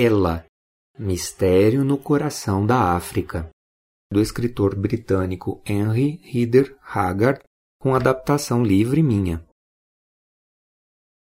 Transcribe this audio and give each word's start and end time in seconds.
Ela, 0.00 0.46
Mistério 0.96 1.84
no 1.84 1.98
Coração 1.98 2.64
da 2.64 2.94
África, 2.94 3.50
do 4.12 4.20
escritor 4.20 4.76
britânico 4.76 5.60
Henry 5.66 6.20
Rider 6.22 6.78
Haggard, 6.80 7.40
com 7.80 7.96
adaptação 7.96 8.62
livre 8.62 9.02
minha. 9.02 9.44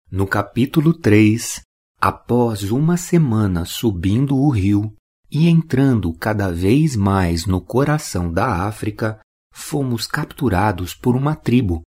No 0.09 0.29
capítulo 0.29 0.95
3, 0.95 1.61
após 2.01 2.71
uma 2.71 2.97
semana 2.97 3.65
subindo 3.65 4.37
o 4.37 4.49
rio 4.49 4.95
e 5.29 5.49
entrando 5.49 6.17
cada 6.17 6.49
vez 6.53 6.95
mais 6.95 7.47
no 7.47 7.61
coração 7.61 8.33
da 8.33 8.65
África, 8.69 9.19
fomos 9.53 10.07
capturados 10.07 10.95
por 10.95 11.17
uma 11.17 11.35
tribo 11.35 11.83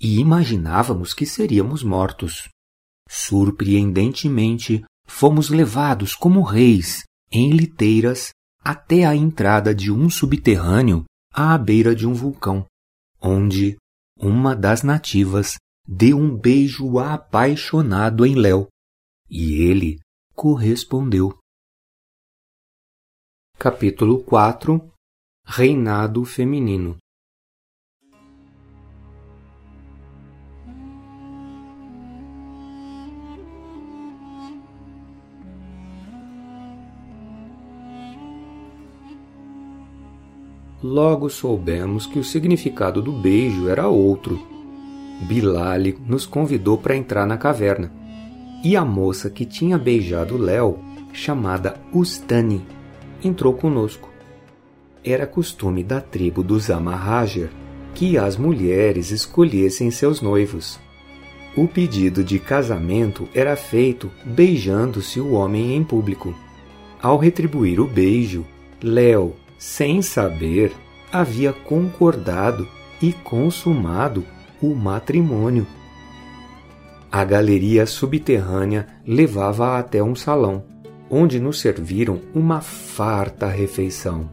e 0.00 0.20
imaginávamos 0.20 1.12
que 1.12 1.26
seríamos 1.26 1.82
mortos. 1.82 2.48
Surpreendentemente, 3.08 4.84
fomos 5.10 5.50
levados 5.50 6.14
como 6.14 6.40
reis 6.40 7.02
em 7.30 7.50
liteiras 7.50 8.30
até 8.60 9.04
a 9.04 9.14
entrada 9.14 9.74
de 9.74 9.90
um 9.92 10.08
subterrâneo 10.08 11.04
à 11.34 11.58
beira 11.58 11.94
de 11.94 12.06
um 12.06 12.14
vulcão, 12.14 12.64
onde 13.20 13.76
uma 14.16 14.54
das 14.54 14.82
nativas 14.82 15.56
deu 15.86 16.16
um 16.16 16.34
beijo 16.34 16.98
apaixonado 16.98 18.24
em 18.24 18.34
Léo, 18.34 18.68
e 19.28 19.60
ele 19.60 19.98
correspondeu. 20.34 21.36
Capítulo 23.58 24.22
4 24.22 24.90
Reinado 25.44 26.24
Feminino 26.24 26.96
Logo 40.82 41.28
soubemos 41.28 42.06
que 42.06 42.18
o 42.18 42.24
significado 42.24 43.02
do 43.02 43.12
beijo 43.12 43.68
era 43.68 43.86
outro. 43.88 44.40
Bilal 45.22 45.80
nos 46.06 46.24
convidou 46.24 46.78
para 46.78 46.96
entrar 46.96 47.26
na 47.26 47.36
caverna. 47.36 47.92
E 48.64 48.76
a 48.76 48.84
moça 48.84 49.28
que 49.28 49.44
tinha 49.44 49.76
beijado 49.76 50.38
Léo, 50.38 50.78
chamada 51.12 51.76
Ustani, 51.92 52.64
entrou 53.22 53.52
conosco. 53.52 54.08
Era 55.04 55.26
costume 55.26 55.84
da 55.84 56.00
tribo 56.00 56.42
dos 56.42 56.70
Amahajer 56.70 57.50
que 57.94 58.16
as 58.16 58.36
mulheres 58.36 59.10
escolhessem 59.10 59.90
seus 59.90 60.22
noivos. 60.22 60.80
O 61.56 61.66
pedido 61.66 62.22
de 62.22 62.38
casamento 62.38 63.28
era 63.34 63.56
feito 63.56 64.10
beijando-se 64.24 65.20
o 65.20 65.32
homem 65.32 65.74
em 65.74 65.84
público. 65.84 66.34
Ao 67.02 67.18
retribuir 67.18 67.80
o 67.80 67.86
beijo, 67.86 68.46
Léo 68.82 69.34
sem 69.60 70.00
saber, 70.00 70.72
havia 71.12 71.52
concordado 71.52 72.66
e 73.00 73.12
consumado 73.12 74.24
o 74.62 74.74
matrimônio. 74.74 75.66
A 77.12 77.22
galeria 77.24 77.84
subterrânea 77.84 78.86
levava 79.06 79.78
até 79.78 80.02
um 80.02 80.14
salão, 80.14 80.62
onde 81.10 81.38
nos 81.38 81.60
serviram 81.60 82.22
uma 82.34 82.62
farta 82.62 83.48
refeição. 83.48 84.30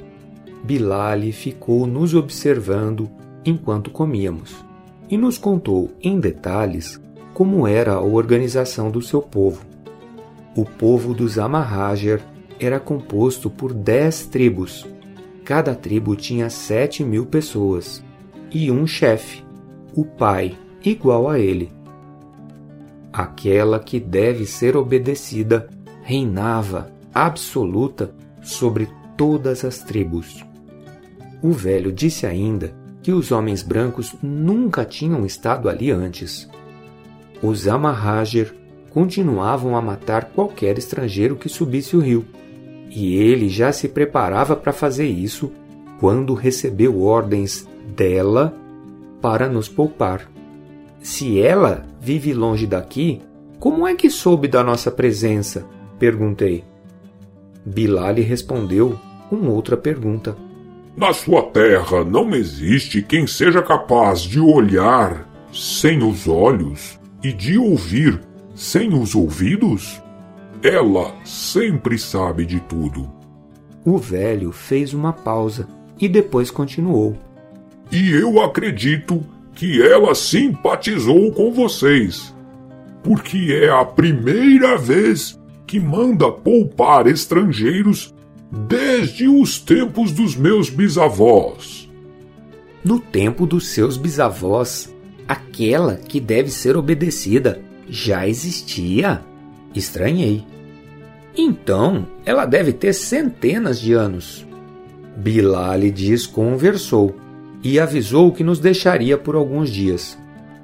Bilal 0.64 1.20
ficou 1.34 1.86
nos 1.86 2.14
observando 2.14 3.10
enquanto 3.44 3.92
comíamos 3.92 4.56
e 5.10 5.18
nos 5.18 5.38
contou 5.38 5.92
em 6.02 6.22
detalhes 6.22 7.02
como 7.34 7.68
era 7.68 7.96
a 7.96 8.02
organização 8.02 8.90
do 8.90 9.02
seu 9.02 9.22
povo. 9.22 9.66
O 10.56 10.64
povo 10.64 11.14
dos 11.14 11.38
Amahajer 11.38 12.22
era 12.58 12.80
composto 12.80 13.50
por 13.50 13.74
dez 13.74 14.26
tribos 14.26 14.86
Cada 15.48 15.74
tribo 15.74 16.14
tinha 16.14 16.50
sete 16.50 17.06
mil 17.06 17.26
pessoas 17.26 18.04
e 18.52 18.70
um 18.70 18.86
chefe, 18.86 19.46
o 19.96 20.04
pai, 20.04 20.58
igual 20.84 21.30
a 21.30 21.40
ele. 21.40 21.72
Aquela 23.14 23.80
que 23.80 23.98
deve 23.98 24.46
ser 24.46 24.76
obedecida 24.76 25.70
reinava 26.04 26.92
absoluta 27.14 28.14
sobre 28.44 28.90
todas 29.16 29.64
as 29.64 29.82
tribos. 29.82 30.46
O 31.42 31.54
velho 31.54 31.94
disse 31.94 32.28
ainda 32.28 32.76
que 33.02 33.14
os 33.14 33.32
homens 33.32 33.64
brancos 33.64 34.18
nunca 34.22 34.84
tinham 34.84 35.26
estado 35.26 35.70
ali 35.70 35.92
antes. 35.92 36.46
Os 37.42 37.70
Amahajer 37.70 38.54
continuavam 38.90 39.78
a 39.78 39.82
matar 39.82 40.26
qualquer 40.26 40.78
estrangeiro 40.78 41.38
que 41.38 41.48
subisse 41.48 41.96
o 41.96 42.02
rio 42.02 42.26
e 42.90 43.16
ele 43.16 43.50
já 43.50 43.72
se 43.72 43.88
preparava 43.88 44.56
para 44.56 44.74
fazer 44.74 45.08
isso 45.08 45.52
quando 46.00 46.34
recebeu 46.34 47.02
ordens 47.02 47.68
dela 47.96 48.54
para 49.22 49.50
nos 49.50 49.68
poupar. 49.68 50.30
Se 51.00 51.40
ela 51.40 51.86
vive 52.00 52.34
longe 52.34 52.68
daqui, 52.68 53.22
como 53.60 53.88
é 53.88 53.96
que 53.96 54.10
soube 54.10 54.48
da 54.48 54.64
nossa 54.64 54.92
presença? 54.92 55.66
perguntei. 55.98 56.64
Bilal 57.66 58.16
respondeu 58.16 58.98
com 59.30 59.48
outra 59.48 59.76
pergunta. 59.76 60.38
Na 60.96 61.14
sua 61.14 61.44
terra 61.44 62.04
não 62.04 62.34
existe 62.34 63.02
quem 63.02 63.28
seja 63.28 63.62
capaz 63.62 64.22
de 64.22 64.40
olhar 64.40 65.28
sem 65.54 66.04
os 66.04 66.28
olhos 66.28 67.00
e 67.24 67.34
de 67.34 67.58
ouvir 67.58 68.22
sem 68.56 68.94
os 68.94 69.16
ouvidos? 69.16 70.02
Ela 70.64 71.14
sempre 71.24 71.98
sabe 71.98 72.46
de 72.46 72.60
tudo. 72.62 73.10
O 73.86 73.98
velho 73.98 74.52
fez 74.52 74.94
uma 74.94 75.14
pausa 75.14 75.68
e 76.00 76.08
depois 76.10 76.52
continuou. 76.52 77.16
E 77.92 78.12
eu 78.12 78.42
acredito 78.42 79.24
que 79.54 79.82
ela 79.82 80.14
simpatizou 80.14 81.32
com 81.32 81.52
vocês, 81.52 82.36
porque 83.04 83.60
é 83.64 83.70
a 83.70 83.86
primeira 83.86 84.78
vez 84.78 85.40
que 85.66 85.80
manda 85.80 86.32
poupar 86.32 87.08
estrangeiros 87.08 88.14
desde 88.52 89.28
os 89.28 89.60
tempos 89.60 90.12
dos 90.12 90.36
meus 90.36 90.70
bisavós. 90.70 91.90
No 92.84 93.00
tempo 93.00 93.46
dos 93.46 93.70
seus 93.70 93.98
bisavós, 93.98 94.94
aquela 95.28 95.96
que 95.96 96.20
deve 96.20 96.50
ser 96.50 96.78
obedecida 96.78 97.62
já 97.90 98.28
existia. 98.28 99.22
Estranhei. 99.78 100.46
Então, 101.36 102.08
ela 102.26 102.46
deve 102.46 102.74
ter 102.74 102.94
centenas 102.94 103.80
de 103.80 103.94
anos. 103.94 104.46
Bilal 105.16 105.80
desconversou 105.94 107.16
e 107.64 107.80
avisou 107.80 108.32
que 108.32 108.44
nos 108.44 108.60
deixaria 108.60 109.18
por 109.18 109.36
alguns 109.36 109.70
dias. 109.70 110.18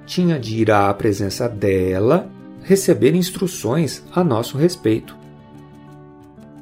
Tinha 0.05 0.39
de 0.39 0.61
ir 0.61 0.71
à 0.71 0.93
presença 0.93 1.47
dela 1.47 2.29
receber 2.63 3.15
instruções 3.15 4.03
a 4.13 4.23
nosso 4.23 4.57
respeito. 4.57 5.15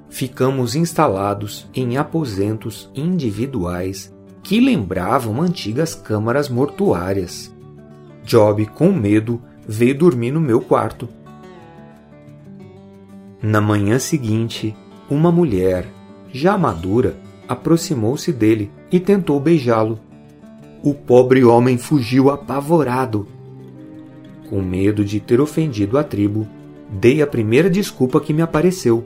Ficamos 0.09 0.75
instalados 0.75 1.67
em 1.73 1.97
aposentos 1.97 2.89
individuais 2.93 4.13
que 4.43 4.59
lembravam 4.59 5.41
antigas 5.41 5.95
câmaras 5.95 6.49
mortuárias. 6.49 7.53
Job, 8.25 8.65
com 8.67 8.91
medo, 8.91 9.41
veio 9.67 9.97
dormir 9.97 10.31
no 10.31 10.41
meu 10.41 10.59
quarto 10.59 11.07
na 13.41 13.59
manhã 13.59 13.97
seguinte, 13.97 14.75
uma 15.09 15.31
mulher, 15.31 15.87
já 16.31 16.57
madura, 16.57 17.17
aproximou-se 17.47 18.31
dele 18.31 18.71
e 18.91 18.99
tentou 18.99 19.39
beijá-lo. 19.39 19.99
O 20.83 20.93
pobre 20.93 21.43
homem 21.43 21.77
fugiu 21.77 22.29
apavorado. 22.29 23.27
Com 24.47 24.61
medo 24.61 25.03
de 25.03 25.19
ter 25.19 25.41
ofendido 25.41 25.97
a 25.97 26.03
tribo, 26.03 26.47
dei 26.89 27.21
a 27.21 27.27
primeira 27.27 27.69
desculpa 27.69 28.21
que 28.21 28.33
me 28.33 28.41
apareceu. 28.41 29.03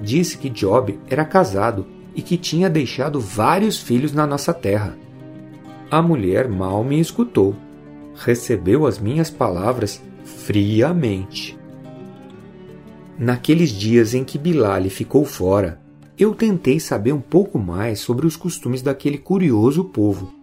Disse 0.00 0.38
que 0.38 0.48
Job 0.48 0.98
era 1.08 1.24
casado 1.24 1.86
e 2.14 2.22
que 2.22 2.36
tinha 2.36 2.70
deixado 2.70 3.20
vários 3.20 3.78
filhos 3.78 4.12
na 4.12 4.26
nossa 4.26 4.54
terra. 4.54 4.96
A 5.90 6.00
mulher 6.00 6.48
mal 6.48 6.82
me 6.82 6.98
escutou. 6.98 7.54
Recebeu 8.16 8.86
as 8.86 8.98
minhas 8.98 9.30
palavras 9.30 10.02
friamente. 10.24 11.58
Naqueles 13.18 13.70
dias 13.70 14.12
em 14.12 14.24
que 14.24 14.36
Bilal 14.36 14.82
ficou 14.84 15.24
fora, 15.24 15.80
eu 16.18 16.34
tentei 16.34 16.80
saber 16.80 17.12
um 17.12 17.20
pouco 17.20 17.58
mais 17.58 18.00
sobre 18.00 18.26
os 18.26 18.36
costumes 18.36 18.82
daquele 18.82 19.18
curioso 19.18 19.84
povo. 19.84 20.34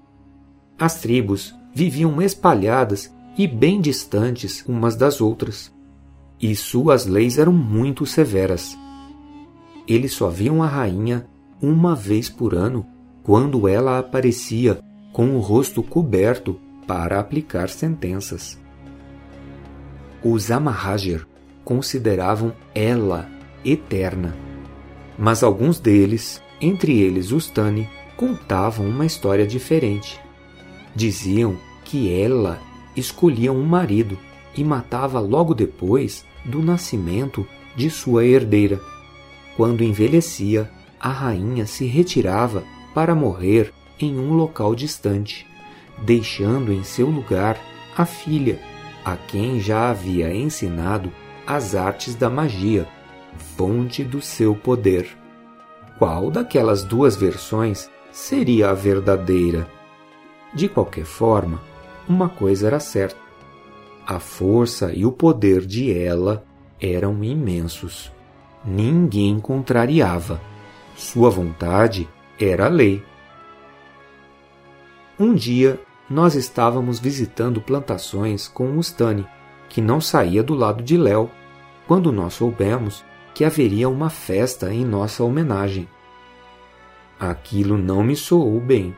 As 0.80 1.00
tribos 1.02 1.54
viviam 1.74 2.22
espalhadas 2.22 3.14
e 3.38 3.48
bem 3.48 3.80
distantes 3.82 4.64
umas 4.68 4.96
das 4.96 5.22
outras, 5.22 5.72
e 6.40 6.56
suas 6.56 7.06
leis 7.06 7.38
eram 7.38 7.54
muito 7.54 8.06
severas. 8.06 8.78
Eles 9.88 10.14
só 10.14 10.30
viam 10.30 10.64
a 10.64 10.68
rainha 10.68 11.28
uma 11.62 11.96
vez 11.96 12.30
por 12.30 12.56
ano, 12.56 12.86
quando 13.24 13.68
ela 13.68 14.00
aparecia 14.00 14.80
com 15.14 15.36
o 15.36 15.40
rosto 15.40 15.84
coberto 15.84 16.60
para 16.88 17.20
aplicar 17.20 17.70
sentenças. 17.70 18.60
Os 20.24 20.52
Amahajer 20.52 21.26
consideravam 21.72 22.52
ela 22.76 23.30
eterna 23.64 24.36
Mas 25.18 25.42
alguns 25.42 25.80
deles, 25.80 26.42
entre 26.60 27.00
eles 27.00 27.32
Ustani, 27.32 27.90
contavam 28.18 28.86
uma 28.86 29.06
história 29.06 29.48
diferente. 29.48 30.20
Diziam 30.94 31.58
que 31.86 32.14
ela 32.14 32.60
escolhia 32.94 33.54
um 33.54 33.64
marido 33.64 34.20
e 34.54 34.66
matava 34.66 35.22
logo 35.22 35.54
depois 35.54 36.26
do 36.44 36.62
nascimento 36.62 37.48
de 37.74 37.90
sua 37.90 38.26
herdeira. 38.26 38.78
Quando 39.56 39.82
envelhecia, 39.82 40.70
a 41.00 41.10
rainha 41.10 41.66
se 41.66 41.86
retirava 41.86 42.66
para 42.94 43.16
morrer 43.16 43.72
em 43.98 44.20
um 44.20 44.34
local 44.34 44.76
distante, 44.76 45.48
deixando 46.00 46.74
em 46.74 46.84
seu 46.84 47.10
lugar 47.10 47.58
a 47.96 48.06
filha, 48.06 48.60
a 49.06 49.16
quem 49.16 49.62
já 49.62 49.90
havia 49.90 50.36
ensinado 50.36 51.10
as 51.46 51.76
artes 51.76 52.16
da 52.16 52.30
magia, 52.30 52.88
fonte 53.58 54.04
do 54.04 54.22
seu 54.22 54.56
poder. 54.56 55.08
Qual 55.98 56.32
daquelas 56.32 56.84
duas 56.84 57.16
versões 57.16 57.90
seria 58.12 58.70
a 58.70 58.74
verdadeira? 58.74 59.68
De 60.54 60.68
qualquer 60.68 61.06
forma, 61.06 61.62
uma 62.08 62.28
coisa 62.28 62.68
era 62.68 62.80
certa: 62.80 63.20
a 64.06 64.20
força 64.20 64.92
e 64.94 65.06
o 65.06 65.12
poder 65.12 65.66
de 65.66 65.96
ela 65.96 66.44
eram 66.80 67.24
imensos. 67.24 68.12
Ninguém 68.66 69.40
contrariava. 69.40 70.42
Sua 70.96 71.30
vontade 71.30 72.08
era 72.40 72.68
lei. 72.68 73.04
Um 75.20 75.34
dia, 75.34 75.80
nós 76.10 76.36
estávamos 76.36 77.00
visitando 77.00 77.62
plantações 77.62 78.48
com 78.48 78.78
Ustani, 78.78 79.26
que 79.72 79.80
não 79.80 80.02
saía 80.02 80.44
do 80.44 80.54
lado 80.54 80.84
de 80.84 80.98
Léo, 80.98 81.32
quando 81.88 82.12
nós 82.12 82.34
soubemos 82.34 83.06
que 83.34 83.46
haveria 83.46 83.88
uma 83.88 84.10
festa 84.10 84.74
em 84.74 84.84
nossa 84.84 85.24
homenagem. 85.24 85.88
Aquilo 87.18 87.78
não 87.78 88.04
me 88.04 88.14
soou 88.14 88.60
bem, 88.60 88.94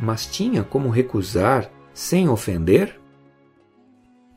mas 0.00 0.24
tinha 0.24 0.62
como 0.62 0.90
recusar 0.90 1.68
sem 1.92 2.28
ofender? 2.28 3.00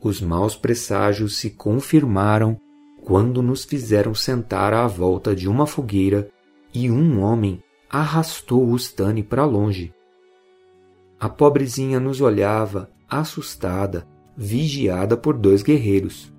Os 0.02 0.20
maus 0.20 0.56
presságios 0.56 1.36
se 1.36 1.50
confirmaram 1.50 2.60
quando 3.04 3.40
nos 3.40 3.64
fizeram 3.64 4.12
sentar 4.12 4.74
à 4.74 4.88
volta 4.88 5.36
de 5.36 5.48
uma 5.48 5.68
fogueira 5.68 6.28
e 6.74 6.90
um 6.90 7.20
homem 7.22 7.62
arrastou 7.88 8.68
Ustani 8.70 9.22
para 9.22 9.44
longe. 9.44 9.94
A 11.20 11.28
pobrezinha 11.28 12.00
nos 12.00 12.20
olhava, 12.20 12.90
assustada, 13.08 14.15
vigiada 14.36 15.16
por 15.16 15.36
dois 15.36 15.62
guerreiros. 15.62 16.32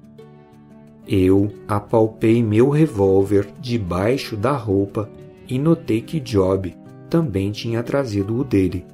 Eu 1.08 1.52
apalpei 1.68 2.44
meu 2.44 2.70
revólver 2.70 3.48
debaixo 3.60 4.36
da 4.36 4.52
roupa 4.52 5.10
e 5.48 5.58
notei 5.58 6.02
que 6.02 6.20
Job 6.20 6.76
também 7.10 7.52
tinha 7.52 7.82
trazido 7.82 8.38
o 8.38 8.44
dele. 8.44 8.86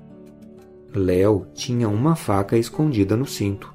Léo 0.93 1.47
tinha 1.55 1.89
uma 1.89 2.15
faca 2.15 2.55
escondida 2.55 3.17
no 3.17 3.25
cinto. 3.25 3.73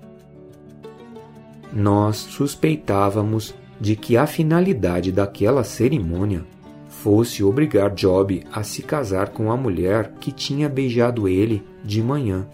Nós 1.73 2.17
suspeitávamos 2.17 3.55
de 3.81 3.97
que 3.97 4.17
a 4.17 4.27
finalidade 4.27 5.11
daquela 5.13 5.65
cerimônia 5.65 6.45
fosse 6.89 7.45
obrigar 7.45 7.91
Job 7.91 8.43
a 8.53 8.63
se 8.63 8.83
casar 8.83 9.31
com 9.31 9.51
a 9.53 9.57
mulher 9.57 10.13
que 10.21 10.33
tinha 10.33 10.69
beijado 10.69 11.29
ele 11.29 11.63
de 11.85 12.03
manhã. 12.03 12.47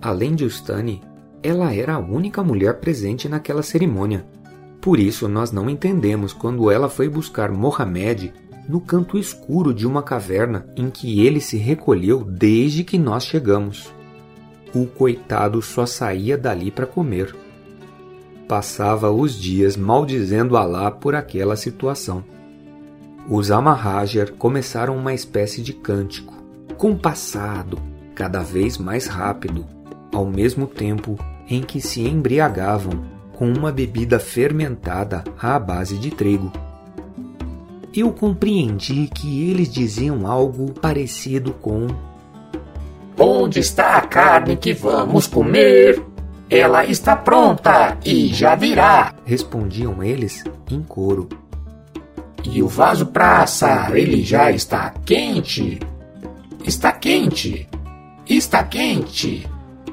Além 0.00 0.34
de 0.34 0.44
Ustani, 0.44 1.00
ela 1.42 1.74
era 1.74 1.94
a 1.94 1.98
única 1.98 2.42
mulher 2.42 2.78
presente 2.78 3.28
naquela 3.28 3.62
cerimônia. 3.62 4.24
Por 4.80 4.98
isso 4.98 5.28
nós 5.28 5.52
não 5.52 5.68
entendemos 5.68 6.32
quando 6.32 6.70
ela 6.70 6.88
foi 6.88 7.08
buscar 7.08 7.50
Mohamed 7.50 8.32
no 8.68 8.80
canto 8.80 9.18
escuro 9.18 9.74
de 9.74 9.86
uma 9.86 10.02
caverna 10.02 10.66
em 10.76 10.88
que 10.88 11.24
ele 11.24 11.40
se 11.40 11.56
recolheu 11.56 12.24
desde 12.24 12.84
que 12.84 12.98
nós 12.98 13.24
chegamos. 13.24 13.92
O 14.74 14.86
coitado 14.86 15.60
só 15.60 15.84
saía 15.84 16.38
dali 16.38 16.70
para 16.70 16.86
comer. 16.86 17.34
Passava 18.48 19.10
os 19.10 19.34
dias 19.34 19.76
maldizendo 19.76 20.56
Alá 20.56 20.90
por 20.90 21.14
aquela 21.14 21.56
situação. 21.56 22.24
Os 23.28 23.50
Amahajar 23.50 24.32
começaram 24.32 24.96
uma 24.96 25.14
espécie 25.14 25.62
de 25.62 25.72
cântico, 25.72 26.34
compassado, 26.76 27.78
cada 28.14 28.42
vez 28.42 28.78
mais 28.78 29.06
rápido, 29.06 29.64
ao 30.12 30.26
mesmo 30.26 30.66
tempo 30.66 31.18
em 31.48 31.62
que 31.62 31.80
se 31.80 32.06
embriagavam 32.06 33.04
com 33.32 33.50
uma 33.52 33.72
bebida 33.72 34.20
fermentada 34.20 35.24
à 35.40 35.58
base 35.58 35.98
de 35.98 36.10
trigo. 36.10 36.52
Eu 37.94 38.12
compreendi 38.12 39.08
que 39.12 39.50
eles 39.50 39.70
diziam 39.70 40.26
algo 40.26 40.72
parecido 40.72 41.52
com: 41.52 41.88
Onde 43.18 43.60
está 43.60 43.96
a 43.96 44.00
carne 44.02 44.56
que 44.56 44.72
vamos 44.72 45.26
comer? 45.26 46.02
Ela 46.48 46.84
está 46.84 47.16
pronta 47.16 47.96
e 48.04 48.28
já 48.28 48.54
virá, 48.54 49.14
respondiam 49.24 50.02
eles 50.02 50.44
em 50.70 50.82
coro. 50.82 51.28
E 52.44 52.62
o 52.62 52.68
vaso 52.68 53.06
para 53.06 53.42
assar, 53.42 53.96
ele 53.96 54.22
já 54.22 54.50
está 54.50 54.90
quente? 55.04 55.78
Está 56.64 56.92
quente! 56.92 57.68
Está 58.26 58.64
quente! 58.64 59.48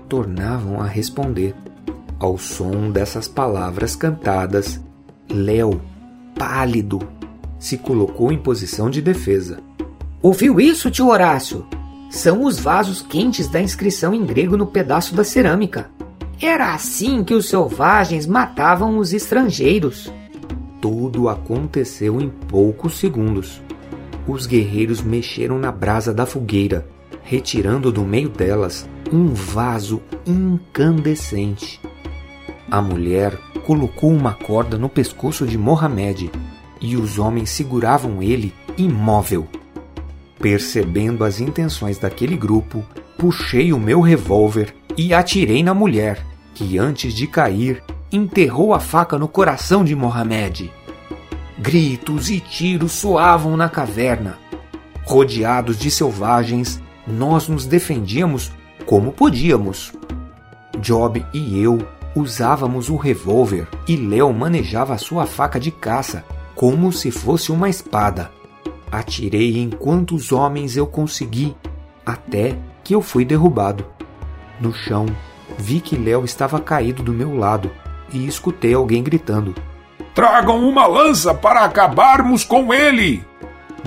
Tornavam 0.09 0.81
a 0.81 0.88
responder. 0.88 1.53
Ao 2.17 2.35
som 2.35 2.89
dessas 2.89 3.27
palavras 3.27 3.95
cantadas, 3.95 4.81
Léo, 5.29 5.79
pálido, 6.35 7.00
se 7.59 7.77
colocou 7.77 8.31
em 8.31 8.38
posição 8.38 8.89
de 8.89 9.03
defesa. 9.03 9.59
Ouviu 10.19 10.59
isso, 10.59 10.89
tio 10.89 11.09
Horácio? 11.09 11.63
São 12.09 12.44
os 12.44 12.59
vasos 12.59 13.03
quentes 13.03 13.47
da 13.47 13.61
inscrição 13.61 14.11
em 14.11 14.25
grego 14.25 14.57
no 14.57 14.65
pedaço 14.65 15.13
da 15.13 15.23
cerâmica. 15.23 15.91
Era 16.41 16.73
assim 16.73 17.23
que 17.23 17.35
os 17.35 17.47
selvagens 17.47 18.25
matavam 18.25 18.97
os 18.97 19.13
estrangeiros. 19.13 20.11
Tudo 20.81 21.29
aconteceu 21.29 22.19
em 22.19 22.29
poucos 22.29 22.97
segundos. 22.97 23.61
Os 24.27 24.47
guerreiros 24.47 25.01
mexeram 25.01 25.59
na 25.59 25.71
brasa 25.71 26.11
da 26.11 26.25
fogueira, 26.25 26.88
retirando 27.29 27.91
do 27.91 28.03
meio 28.03 28.27
delas 28.27 28.89
um 29.13 29.31
vaso 29.35 30.01
incandescente. 30.25 31.79
A 32.71 32.81
mulher 32.81 33.37
colocou 33.67 34.11
uma 34.11 34.33
corda 34.33 34.79
no 34.79 34.89
pescoço 34.89 35.45
de 35.45 35.56
Mohamed 35.56 36.31
e 36.81 36.97
os 36.97 37.19
homens 37.19 37.51
seguravam 37.51 38.23
ele 38.23 38.51
imóvel. 38.75 39.47
Percebendo 40.39 41.23
as 41.23 41.39
intenções 41.39 41.99
daquele 41.99 42.35
grupo, 42.35 42.83
puxei 43.15 43.71
o 43.71 43.80
meu 43.80 44.01
revólver 44.01 44.73
e 44.97 45.13
atirei 45.13 45.61
na 45.61 45.75
mulher, 45.75 46.25
que 46.56 46.80
antes 46.80 47.13
de 47.13 47.27
cair 47.27 47.83
enterrou 48.11 48.73
a 48.73 48.80
faca 48.80 49.19
no 49.19 49.27
coração 49.27 49.83
de 49.83 49.95
Mohamed. 49.95 50.73
Gritos 51.59 52.31
e 52.31 52.39
tiros 52.39 52.94
soavam 52.94 53.56
na 53.56 53.69
caverna. 53.69 54.39
Rodeados 55.06 55.77
de 55.77 55.92
selvagens, 55.92 56.81
nós 57.09 57.47
nos 57.47 57.66
defendíamos 57.66 58.51
como 58.85 59.11
podíamos. 59.11 59.94
Job 60.80 61.25
e 61.33 61.61
eu 61.61 61.80
usávamos 62.16 62.89
o 62.89 62.95
revólver 62.95 63.68
e 63.87 63.95
Léo 63.95 64.33
manejava 64.33 64.97
sua 64.97 65.25
faca 65.25 65.59
de 65.59 65.71
caça 65.71 66.23
como 66.56 66.92
se 66.92 67.11
fosse 67.11 67.51
uma 67.51 67.69
espada. 67.69 68.31
Atirei 68.92 69.59
em 69.59 69.69
quantos 69.69 70.31
homens 70.31 70.75
eu 70.75 70.87
consegui, 70.87 71.56
até 72.06 72.57
que 72.83 72.94
eu 72.94 73.01
fui 73.01 73.23
derrubado. 73.23 73.85
No 74.59 74.73
chão, 74.73 75.06
vi 75.57 75.80
que 75.80 75.95
Léo 75.95 76.25
estava 76.25 76.59
caído 76.59 77.04
do 77.04 77.13
meu 77.13 77.37
lado 77.37 77.71
e 78.11 78.28
escutei 78.28 78.73
alguém 78.73 79.04
gritando: 79.04 79.56
Tragam 80.13 80.68
uma 80.68 80.87
lança 80.87 81.33
para 81.33 81.63
acabarmos 81.63 82.44
com 82.44 82.73
ele! 82.73 83.23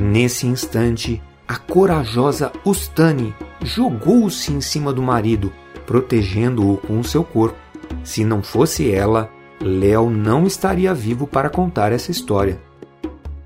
Nesse 0.00 0.46
instante, 0.46 1.20
a 1.52 1.58
corajosa 1.58 2.50
Ustani 2.64 3.34
jogou-se 3.62 4.50
em 4.50 4.62
cima 4.62 4.90
do 4.90 5.02
marido, 5.02 5.52
protegendo-o 5.84 6.78
com 6.78 7.02
seu 7.02 7.22
corpo. 7.22 7.58
Se 8.02 8.24
não 8.24 8.42
fosse 8.42 8.90
ela, 8.90 9.28
Léo 9.60 10.08
não 10.08 10.46
estaria 10.46 10.94
vivo 10.94 11.26
para 11.26 11.50
contar 11.50 11.92
essa 11.92 12.10
história. 12.10 12.58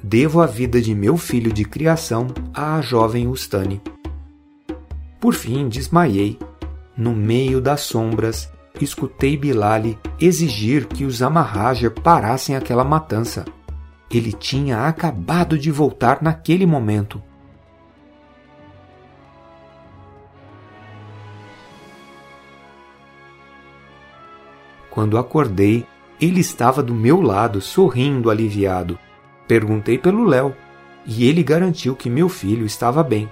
Devo 0.01 0.41
a 0.41 0.47
vida 0.47 0.81
de 0.81 0.95
meu 0.95 1.17
filho 1.17 1.53
de 1.53 1.65
criação 1.65 2.29
à 2.55 2.81
jovem 2.81 3.27
Ustani. 3.27 3.83
Por 5.19 5.35
fim, 5.35 5.69
desmaiei. 5.69 6.39
No 6.97 7.13
meio 7.13 7.61
das 7.61 7.81
sombras, 7.81 8.49
escutei 8.81 9.37
Bilali 9.37 9.99
exigir 10.21 10.87
que 10.87 11.05
os 11.05 11.23
Amahajar 11.23 11.91
parassem 11.91 12.55
aquela 12.55 12.85
matança. 12.85 13.45
Ele 14.09 14.33
tinha 14.33 14.87
acabado 14.87 15.59
de 15.59 15.73
voltar 15.73 16.23
naquele 16.23 16.67
momento. 16.67 17.21
Quando 24.97 25.19
acordei, 25.19 25.85
ele 26.19 26.41
estava 26.41 26.83
do 26.83 26.95
meu 26.95 27.21
lado, 27.21 27.61
sorrindo 27.61 28.31
aliviado. 28.31 28.99
Perguntei 29.47 29.99
pelo 29.99 30.25
Léo. 30.25 30.57
e 31.07 31.29
ele 31.29 31.43
garantiu 31.43 31.95
que 31.95 32.09
meu 32.09 32.31
filho 32.31 32.65
estava 32.65 33.03
bem. 33.03 33.31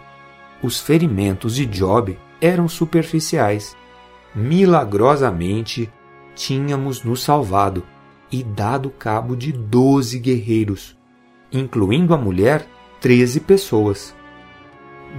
Os 0.62 0.78
ferimentos 0.78 1.56
de 1.56 1.64
Job 1.64 2.18
eram 2.38 2.68
superficiais. 2.68 3.74
Milagrosamente, 4.34 5.90
tínhamos 6.34 7.02
nos 7.02 7.22
salvado 7.22 7.82
e 8.30 8.42
dado 8.44 8.90
cabo 8.90 9.34
de 9.34 9.50
doze 9.50 10.18
guerreiros, 10.18 10.94
incluindo 11.50 12.12
a 12.12 12.18
mulher, 12.18 12.66
treze 13.00 13.40
pessoas. 13.40 14.14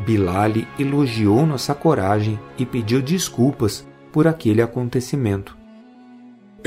Bilali 0.05 0.67
elogiou 0.77 1.43
nossa 1.43 1.73
coragem 1.73 2.39
e 2.55 2.67
pediu 2.67 3.01
desculpas 3.01 3.85
por 4.13 4.27
aquele 4.27 4.61
acontecimento. 4.61 5.64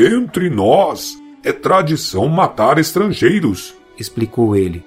Entre 0.00 0.48
nós 0.48 1.20
é 1.42 1.52
tradição 1.52 2.28
matar 2.28 2.78
estrangeiros, 2.78 3.74
explicou 3.98 4.54
ele. 4.54 4.84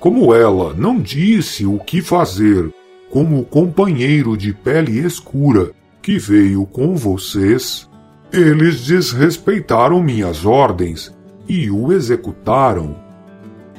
Como 0.00 0.34
ela 0.34 0.74
não 0.74 1.00
disse 1.00 1.64
o 1.64 1.78
que 1.78 2.02
fazer, 2.02 2.74
como 3.08 3.38
o 3.38 3.44
companheiro 3.44 4.36
de 4.36 4.52
pele 4.52 4.98
escura 4.98 5.70
que 6.02 6.18
veio 6.18 6.66
com 6.66 6.96
vocês, 6.96 7.88
eles 8.32 8.84
desrespeitaram 8.84 10.02
minhas 10.02 10.44
ordens 10.44 11.14
e 11.48 11.70
o 11.70 11.92
executaram. 11.92 12.96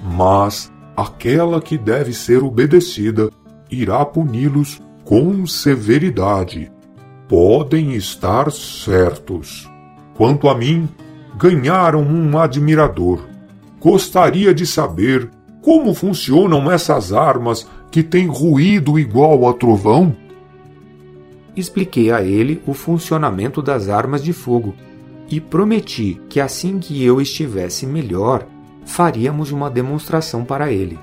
Mas 0.02 0.72
aquela 0.96 1.62
que 1.62 1.78
deve 1.78 2.14
ser 2.14 2.42
obedecida 2.42 3.30
irá 3.70 4.06
puni-los 4.06 4.82
com 5.04 5.46
severidade. 5.46 6.72
Podem 7.28 7.96
estar 7.96 8.50
certos. 8.50 9.71
Quanto 10.22 10.48
a 10.48 10.54
mim, 10.54 10.88
ganharam 11.36 12.04
um 12.04 12.38
admirador. 12.38 13.22
Gostaria 13.80 14.54
de 14.54 14.68
saber 14.68 15.32
como 15.64 15.96
funcionam 15.96 16.72
essas 16.72 17.12
armas 17.12 17.68
que 17.90 18.04
têm 18.04 18.28
ruído 18.28 19.00
igual 19.00 19.50
a 19.50 19.54
trovão? 19.56 20.16
Expliquei 21.58 22.12
a 22.12 22.22
ele 22.22 22.62
o 22.68 22.74
funcionamento 22.76 23.64
das 23.64 23.90
armas 23.90 24.24
de 24.24 24.32
fogo 24.32 24.76
e 25.28 25.42
prometi 25.42 26.22
que 26.30 26.40
assim 26.40 26.78
que 26.78 27.04
eu 27.04 27.20
estivesse 27.20 27.88
melhor, 27.88 28.46
faríamos 28.86 29.52
uma 29.52 29.72
demonstração 29.72 30.46
para 30.46 30.72
ele. 30.72 31.00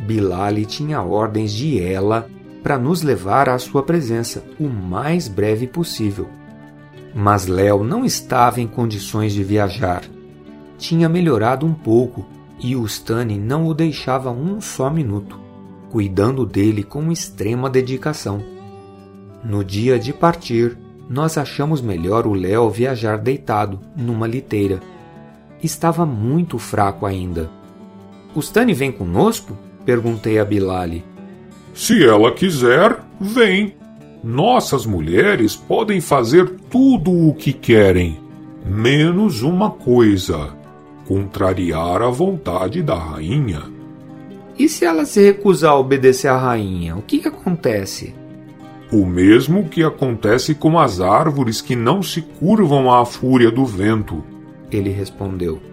Bilali 0.00 0.66
tinha 0.66 1.00
ordens 1.00 1.52
de 1.52 1.80
ela 1.80 2.28
para 2.64 2.76
nos 2.76 3.00
levar 3.00 3.48
à 3.48 3.56
sua 3.60 3.84
presença 3.84 4.42
o 4.58 4.66
mais 4.68 5.28
breve 5.28 5.68
possível. 5.68 6.41
Mas 7.14 7.46
Léo 7.46 7.84
não 7.84 8.04
estava 8.04 8.60
em 8.60 8.66
condições 8.66 9.32
de 9.32 9.44
viajar. 9.44 10.02
Tinha 10.78 11.08
melhorado 11.08 11.66
um 11.66 11.74
pouco 11.74 12.26
e 12.58 12.74
o 12.76 12.84
Stanley 12.86 13.38
não 13.38 13.66
o 13.66 13.74
deixava 13.74 14.30
um 14.30 14.60
só 14.60 14.88
minuto, 14.88 15.38
cuidando 15.90 16.46
dele 16.46 16.82
com 16.82 17.10
extrema 17.10 17.68
dedicação. 17.68 18.42
No 19.44 19.64
dia 19.64 19.98
de 19.98 20.12
partir, 20.12 20.78
nós 21.08 21.36
achamos 21.36 21.80
melhor 21.80 22.26
o 22.26 22.32
Léo 22.32 22.70
viajar 22.70 23.18
deitado, 23.18 23.80
numa 23.96 24.26
liteira. 24.26 24.80
Estava 25.62 26.06
muito 26.06 26.58
fraco 26.58 27.04
ainda. 27.04 27.50
O 28.34 28.40
Stanley 28.40 28.74
vem 28.74 28.92
conosco? 28.92 29.58
Perguntei 29.84 30.38
a 30.38 30.44
Bilali. 30.44 31.04
Se 31.74 32.04
ela 32.04 32.32
quiser, 32.32 32.98
vem. 33.20 33.74
Nossas 34.22 34.86
mulheres 34.86 35.56
podem 35.56 36.00
fazer 36.00 36.48
tudo 36.70 37.10
o 37.10 37.34
que 37.34 37.52
querem, 37.52 38.20
menos 38.64 39.42
uma 39.42 39.68
coisa 39.68 40.56
contrariar 41.08 42.00
a 42.02 42.08
vontade 42.08 42.82
da 42.82 42.94
rainha. 42.94 43.62
E 44.56 44.68
se 44.68 44.84
ela 44.84 45.04
se 45.04 45.20
recusar 45.20 45.72
a 45.72 45.78
obedecer 45.78 46.28
à 46.28 46.36
rainha, 46.36 46.96
o 46.96 47.02
que, 47.02 47.18
que 47.18 47.26
acontece? 47.26 48.14
O 48.92 49.04
mesmo 49.04 49.68
que 49.68 49.82
acontece 49.82 50.54
com 50.54 50.78
as 50.78 51.00
árvores 51.00 51.60
que 51.60 51.74
não 51.74 52.00
se 52.00 52.22
curvam 52.22 52.92
à 52.92 53.04
fúria 53.04 53.50
do 53.50 53.66
vento. 53.66 54.22
Ele 54.70 54.90
respondeu. 54.90 55.71